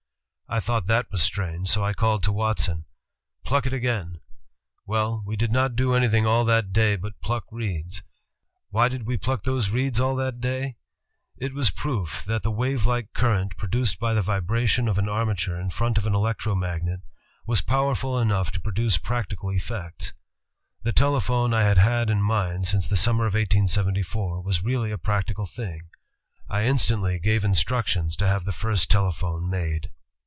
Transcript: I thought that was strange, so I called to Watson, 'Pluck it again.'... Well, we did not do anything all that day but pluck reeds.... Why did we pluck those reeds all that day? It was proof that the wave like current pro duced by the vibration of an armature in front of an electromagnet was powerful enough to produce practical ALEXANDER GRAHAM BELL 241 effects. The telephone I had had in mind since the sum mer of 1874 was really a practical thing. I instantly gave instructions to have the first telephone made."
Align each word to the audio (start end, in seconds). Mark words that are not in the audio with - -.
I 0.53 0.59
thought 0.59 0.87
that 0.87 1.09
was 1.09 1.23
strange, 1.23 1.69
so 1.69 1.81
I 1.81 1.93
called 1.93 2.23
to 2.23 2.31
Watson, 2.33 2.83
'Pluck 3.45 3.65
it 3.65 3.71
again.'... 3.73 4.19
Well, 4.85 5.23
we 5.25 5.37
did 5.37 5.49
not 5.49 5.77
do 5.77 5.93
anything 5.93 6.25
all 6.25 6.43
that 6.43 6.73
day 6.73 6.97
but 6.97 7.21
pluck 7.21 7.45
reeds.... 7.51 8.03
Why 8.69 8.89
did 8.89 9.07
we 9.07 9.15
pluck 9.15 9.45
those 9.45 9.69
reeds 9.69 9.97
all 10.01 10.13
that 10.17 10.41
day? 10.41 10.75
It 11.37 11.53
was 11.53 11.69
proof 11.71 12.25
that 12.25 12.43
the 12.43 12.51
wave 12.51 12.85
like 12.85 13.13
current 13.13 13.55
pro 13.55 13.69
duced 13.69 13.97
by 13.97 14.13
the 14.13 14.21
vibration 14.21 14.89
of 14.89 14.97
an 14.97 15.07
armature 15.07 15.57
in 15.57 15.69
front 15.69 15.97
of 15.97 16.05
an 16.05 16.13
electromagnet 16.13 16.99
was 17.47 17.61
powerful 17.61 18.19
enough 18.19 18.51
to 18.51 18.59
produce 18.59 18.97
practical 18.97 19.51
ALEXANDER 19.51 19.81
GRAHAM 19.81 19.91
BELL 20.83 20.91
241 20.91 20.91
effects. 20.91 20.91
The 20.91 20.99
telephone 20.99 21.53
I 21.53 21.63
had 21.65 21.77
had 21.77 22.09
in 22.09 22.21
mind 22.21 22.67
since 22.67 22.89
the 22.89 22.97
sum 22.97 23.15
mer 23.15 23.25
of 23.25 23.35
1874 23.35 24.41
was 24.41 24.61
really 24.61 24.91
a 24.91 24.97
practical 24.97 25.45
thing. 25.45 25.83
I 26.49 26.65
instantly 26.65 27.19
gave 27.19 27.45
instructions 27.45 28.17
to 28.17 28.27
have 28.27 28.43
the 28.43 28.51
first 28.51 28.91
telephone 28.91 29.49
made." 29.49 29.89